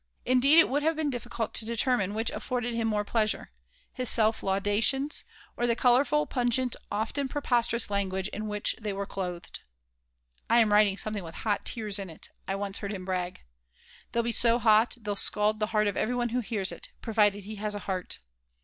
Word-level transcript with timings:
Indeed, 0.25 0.57
it 0.57 0.67
would 0.67 0.81
have 0.81 0.95
been 0.95 1.11
difficult 1.11 1.53
to 1.53 1.63
determine 1.63 2.15
which 2.15 2.31
afforded 2.31 2.73
him 2.73 2.87
more 2.87 3.05
pleasure 3.05 3.51
his 3.93 4.09
self 4.09 4.41
laudations 4.41 5.23
or 5.55 5.67
the 5.67 5.75
colorful, 5.75 6.25
pungent, 6.25 6.75
often 6.91 7.27
preposterous 7.27 7.91
language 7.91 8.27
in 8.29 8.47
which 8.47 8.75
they 8.81 8.93
were 8.93 9.05
clothed 9.05 9.59
"I 10.49 10.57
am 10.59 10.73
writing 10.73 10.97
something 10.97 11.23
with 11.23 11.35
hot 11.45 11.65
tears 11.65 11.99
in 11.99 12.09
it," 12.09 12.31
I 12.47 12.55
once 12.55 12.79
heard 12.79 12.93
him 12.93 13.05
brag. 13.05 13.43
"They'll 14.11 14.23
be 14.23 14.31
so 14.31 14.57
hot 14.57 14.95
they'll 14.99 15.15
scald 15.15 15.59
the 15.59 15.67
heart 15.67 15.85
of 15.85 15.95
every 15.95 16.15
one 16.15 16.29
who 16.29 16.39
hears 16.39 16.71
it, 16.71 16.89
provided 17.03 17.43
he 17.43 17.57
has 17.57 17.75
a 17.75 17.79
heart." 17.85 18.17